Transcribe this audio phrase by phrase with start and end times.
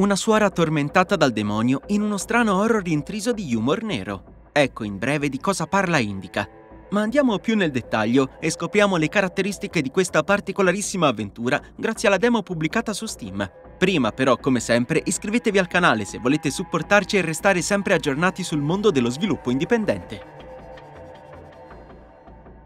[0.00, 4.48] Una suora tormentata dal demonio in uno strano horror intriso di humor nero.
[4.50, 6.48] Ecco in breve di cosa parla Indica.
[6.88, 12.16] Ma andiamo più nel dettaglio e scopriamo le caratteristiche di questa particolarissima avventura grazie alla
[12.16, 13.46] demo pubblicata su Steam.
[13.76, 18.62] Prima però, come sempre, iscrivetevi al canale se volete supportarci e restare sempre aggiornati sul
[18.62, 20.39] mondo dello sviluppo indipendente.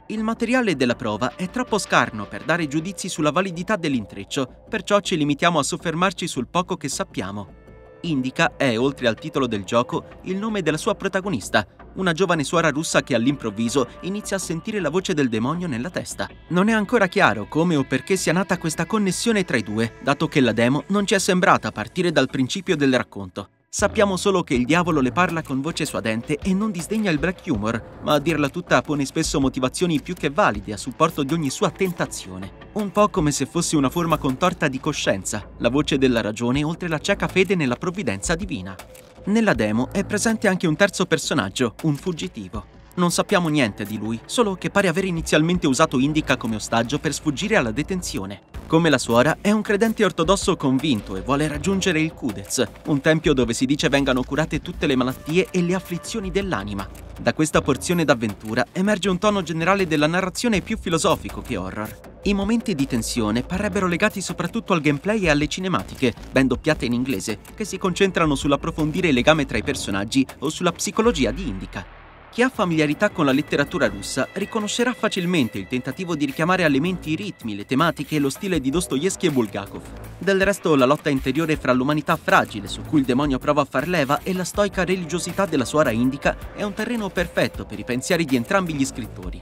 [0.09, 5.17] Il materiale della prova è troppo scarno per dare giudizi sulla validità dell'intreccio, perciò ci
[5.17, 7.63] limitiamo a soffermarci sul poco che sappiamo.
[8.03, 12.69] Indica è, oltre al titolo del gioco, il nome della sua protagonista, una giovane suora
[12.69, 16.29] russa che all'improvviso inizia a sentire la voce del demonio nella testa.
[16.49, 20.29] Non è ancora chiaro come o perché sia nata questa connessione tra i due, dato
[20.29, 23.49] che la demo non ci è sembrata partire dal principio del racconto.
[23.77, 27.43] Sappiamo solo che il diavolo le parla con voce suadente e non disdegna il black
[27.49, 31.51] humor, ma a dirla tutta pone spesso motivazioni più che valide a supporto di ogni
[31.51, 32.53] sua tentazione.
[32.75, 36.87] Un po' come se fosse una forma contorta di coscienza, la voce della ragione oltre
[36.87, 38.77] la cieca fede nella provvidenza divina.
[39.25, 42.67] Nella demo è presente anche un terzo personaggio, un fuggitivo.
[42.95, 47.13] Non sappiamo niente di lui, solo che pare aver inizialmente usato Indica come ostaggio per
[47.13, 48.54] sfuggire alla detenzione.
[48.67, 53.35] Come la suora, è un credente ortodosso convinto e vuole raggiungere il Kudez, un tempio
[53.35, 56.89] dove si dice vengano curate tutte le malattie e le afflizioni dell'anima.
[57.21, 62.13] Da questa porzione d'avventura emerge un tono generale della narrazione più filosofico che horror.
[62.23, 66.95] I momenti di tensione parrebbero legati soprattutto al gameplay e alle cinematiche, ben doppiate in
[66.95, 71.94] inglese, che si concentrano sull'approfondire il legame tra i personaggi o sulla psicologia di Indica.
[72.35, 77.13] Chi ha familiarità con la letteratura russa riconoscerà facilmente il tentativo di richiamare a elementi
[77.13, 79.83] i ritmi, le tematiche e lo stile di Dostoevsky e Bulgakov.
[80.19, 83.87] Del resto, la lotta interiore fra l'umanità fragile su cui il demonio prova a far
[83.87, 88.25] leva e la stoica religiosità della suora indica è un terreno perfetto per i pensieri
[88.25, 89.41] di entrambi gli scrittori.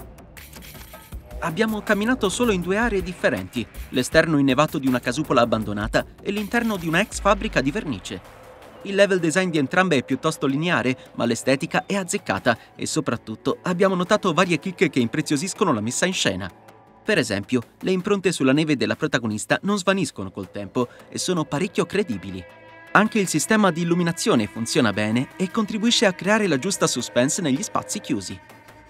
[1.39, 6.77] Abbiamo camminato solo in due aree differenti, l'esterno innevato di una casupola abbandonata e l'interno
[6.77, 8.42] di una ex fabbrica di vernice.
[8.85, 13.95] Il level design di entrambe è piuttosto lineare, ma l'estetica è azzeccata e soprattutto abbiamo
[13.95, 16.51] notato varie chicche che impreziosiscono la messa in scena.
[17.05, 21.87] Per esempio, le impronte sulla neve della protagonista non svaniscono col tempo e sono parecchio
[21.87, 22.45] credibili.
[22.93, 27.63] Anche il sistema di illuminazione funziona bene e contribuisce a creare la giusta suspense negli
[27.63, 28.39] spazi chiusi.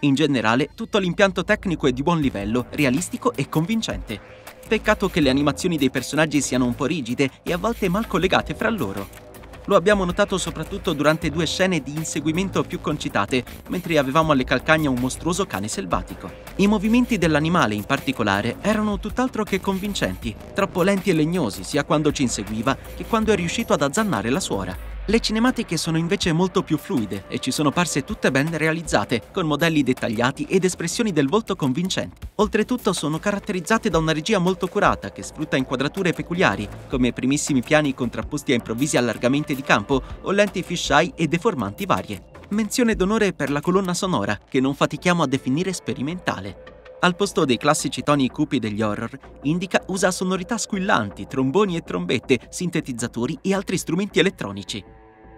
[0.01, 4.21] In generale, tutto l'impianto tecnico è di buon livello, realistico e convincente.
[4.67, 8.55] Peccato che le animazioni dei personaggi siano un po' rigide e a volte mal collegate
[8.55, 9.22] fra loro.
[9.67, 14.91] Lo abbiamo notato soprattutto durante due scene di inseguimento più concitate, mentre avevamo alle calcagna
[14.91, 16.31] un mostruoso cane selvatico.
[16.57, 22.11] I movimenti dell'animale in particolare erano tutt'altro che convincenti, troppo lenti e legnosi sia quando
[22.11, 24.92] ci inseguiva che quando è riuscito ad azzannare la suora.
[25.07, 29.47] Le cinematiche sono invece molto più fluide e ci sono parse tutte ben realizzate, con
[29.47, 32.29] modelli dettagliati ed espressioni del volto convincenti.
[32.37, 37.95] Oltretutto sono caratterizzate da una regia molto curata che sfrutta inquadrature peculiari, come primissimi piani
[37.95, 42.23] contrapposti a improvvisi allargamenti di campo o lenti fisheye e deformanti varie.
[42.51, 46.72] Menzione d'onore per la colonna sonora, che non fatichiamo a definire sperimentale.
[47.05, 52.39] Al posto dei classici toni cupi degli horror, Indica usa sonorità squillanti, tromboni e trombette,
[52.49, 54.85] sintetizzatori e altri strumenti elettronici.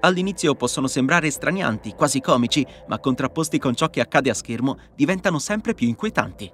[0.01, 5.39] All'inizio possono sembrare stranianti, quasi comici, ma contrapposti con ciò che accade a schermo diventano
[5.39, 6.53] sempre più inquietanti.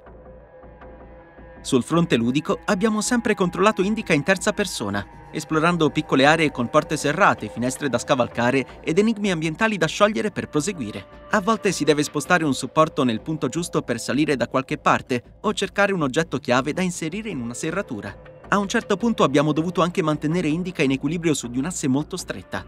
[1.61, 6.97] Sul fronte ludico abbiamo sempre controllato Indica in terza persona, esplorando piccole aree con porte
[6.97, 11.05] serrate, finestre da scavalcare ed enigmi ambientali da sciogliere per proseguire.
[11.31, 15.39] A volte si deve spostare un supporto nel punto giusto per salire da qualche parte
[15.41, 18.15] o cercare un oggetto chiave da inserire in una serratura.
[18.49, 22.17] A un certo punto abbiamo dovuto anche mantenere Indica in equilibrio su di un'asse molto
[22.17, 22.65] stretta.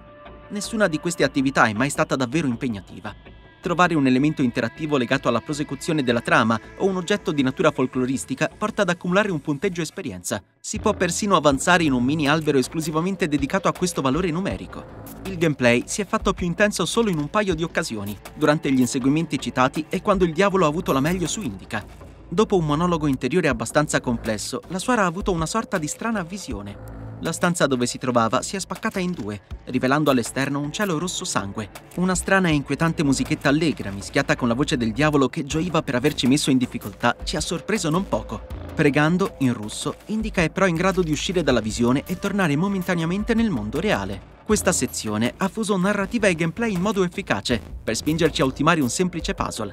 [0.50, 3.31] Nessuna di queste attività è mai stata davvero impegnativa.
[3.62, 8.50] Trovare un elemento interattivo legato alla prosecuzione della trama o un oggetto di natura folcloristica
[8.58, 10.42] porta ad accumulare un punteggio esperienza.
[10.58, 14.84] Si può persino avanzare in un mini albero esclusivamente dedicato a questo valore numerico.
[15.26, 18.80] Il gameplay si è fatto più intenso solo in un paio di occasioni, durante gli
[18.80, 21.86] inseguimenti citati e quando il diavolo ha avuto la meglio su Indica.
[22.28, 26.91] Dopo un monologo interiore abbastanza complesso, la suora ha avuto una sorta di strana visione.
[27.22, 31.24] La stanza dove si trovava si è spaccata in due, rivelando all'esterno un cielo rosso
[31.24, 31.70] sangue.
[31.94, 35.94] Una strana e inquietante musichetta allegra, mischiata con la voce del diavolo che gioiva per
[35.94, 38.44] averci messo in difficoltà, ci ha sorpreso non poco.
[38.74, 43.34] Pregando, in russo, Indica è però in grado di uscire dalla visione e tornare momentaneamente
[43.34, 44.20] nel mondo reale.
[44.44, 48.90] Questa sezione ha fuso narrativa e gameplay in modo efficace, per spingerci a ultimare un
[48.90, 49.72] semplice puzzle.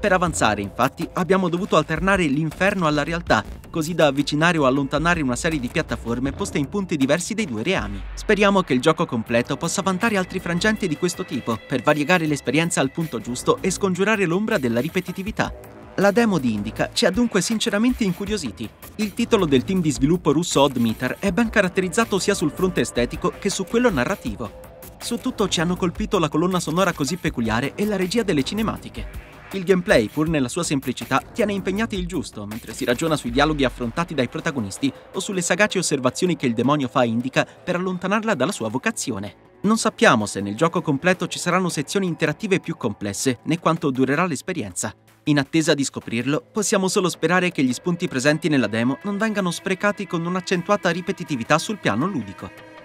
[0.00, 5.36] Per avanzare, infatti, abbiamo dovuto alternare l'inferno alla realtà, così da avvicinare o allontanare una
[5.36, 8.02] serie di piattaforme poste in punti diversi dei due reami.
[8.14, 12.80] Speriamo che il gioco completo possa vantare altri frangenti di questo tipo, per variegare l'esperienza
[12.80, 15.52] al punto giusto e scongiurare l'ombra della ripetitività.
[15.96, 18.68] La demo di Indica ci ha dunque sinceramente incuriositi.
[18.96, 23.32] Il titolo del team di sviluppo russo Oddmeter è ben caratterizzato sia sul fronte estetico
[23.38, 24.76] che su quello narrativo.
[25.00, 29.37] Su tutto ci hanno colpito la colonna sonora così peculiare e la regia delle cinematiche.
[29.52, 33.64] Il gameplay, pur nella sua semplicità, tiene impegnati il giusto mentre si ragiona sui dialoghi
[33.64, 38.52] affrontati dai protagonisti o sulle sagaci osservazioni che il demonio fa Indica per allontanarla dalla
[38.52, 39.46] sua vocazione.
[39.62, 44.26] Non sappiamo se nel gioco completo ci saranno sezioni interattive più complesse, né quanto durerà
[44.26, 44.94] l'esperienza.
[45.24, 49.50] In attesa di scoprirlo, possiamo solo sperare che gli spunti presenti nella demo non vengano
[49.50, 52.77] sprecati con un'accentuata ripetitività sul piano ludico.